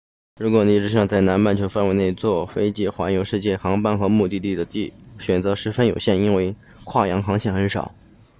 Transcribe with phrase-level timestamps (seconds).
[0.39, 4.67] 如果你只想在南半球范围内坐飞机环游世界航班和目的地的
[5.19, 7.93] 选择都十分有限因为跨洋航线很少